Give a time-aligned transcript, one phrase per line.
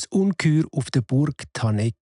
[0.00, 1.94] Das Ungeheuer auf der Burg Tanek.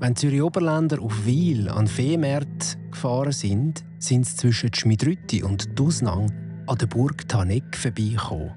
[0.00, 6.32] Wenn Zürich Oberländer auf Wiel an Viehmärkte gefahren sind, sind sie zwischen Schmidrütti und Dusnang
[6.66, 8.50] an der Burg Tanek vorbeigekommen.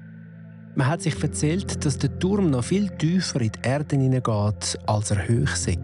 [0.74, 5.12] Man hat sich erzählt, dass der Turm noch viel tiefer in die Erde hineingeht, als
[5.12, 5.78] er hoch sei.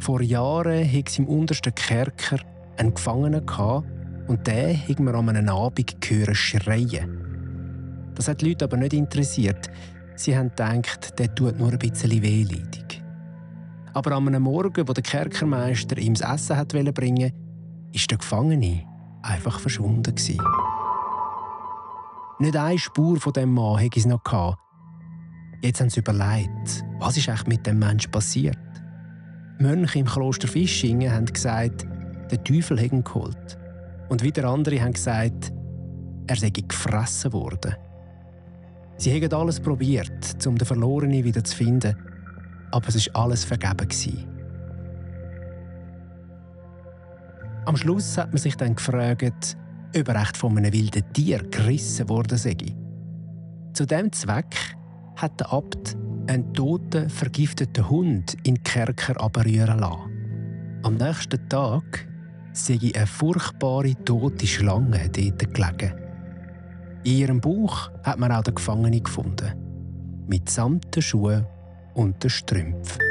[0.00, 2.40] Vor Jahren hatte es im untersten Kerker
[2.76, 3.95] einen Gefangenen gehabt,
[4.28, 8.12] und den haben wir an einem Abend gehört schreien.
[8.14, 9.70] Das hat die Leute aber nicht interessiert.
[10.16, 13.02] Sie haben gedacht, der tut nur ein bisschen wehleidig.
[13.92, 17.32] Aber an einem Morgen, wo der Kerkermeister ihm das Essen hat bringen
[17.92, 18.84] ist der Gefangene
[19.22, 20.14] einfach verschwunden.
[20.14, 20.38] Gewesen.
[22.38, 24.22] Nicht eine Spur von dem Mann hatte es noch.
[24.22, 24.58] Gehabt.
[25.62, 28.58] Jetzt haben sie überlegt, was ist echt mit dem Menschen passiert.
[29.58, 31.86] Mönche im Kloster Fischingen haben gesagt,
[32.30, 33.58] der Teufel hat ihn geholt.
[34.08, 35.52] Und wieder andere haben gesagt,
[36.26, 37.74] er sei gefressen worden.
[38.98, 41.96] Sie haben alles probiert, um den Verlorenen wieder zu finden,
[42.70, 43.88] aber es war alles vergeben.
[47.66, 49.56] Am Schluss hat man sich dann gefragt,
[49.98, 52.56] ob er echt von einem wilden Tier gerissen worden sei.
[53.72, 54.76] Zu diesem Zweck
[55.16, 55.96] hat der Abt
[56.28, 60.80] einen toten, vergifteten Hund in den Kerker abrühren lassen.
[60.82, 62.08] Am nächsten Tag
[62.56, 65.92] sei eine furchtbare tote Schlange dort gelegen.
[67.04, 69.54] In ihrem Bauch hat man auch den Gefangenen gefunden.
[70.26, 71.46] Mit samten Schuhen
[71.94, 73.05] und den Strümpfen.